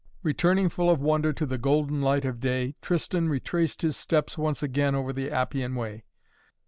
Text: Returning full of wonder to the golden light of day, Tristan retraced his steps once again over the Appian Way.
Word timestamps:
Returning 0.23 0.67
full 0.67 0.89
of 0.89 0.99
wonder 0.99 1.31
to 1.31 1.45
the 1.45 1.59
golden 1.59 2.01
light 2.01 2.25
of 2.25 2.39
day, 2.39 2.75
Tristan 2.81 3.29
retraced 3.29 3.83
his 3.83 3.95
steps 3.95 4.35
once 4.35 4.63
again 4.63 4.95
over 4.95 5.13
the 5.13 5.29
Appian 5.29 5.75
Way. 5.75 6.05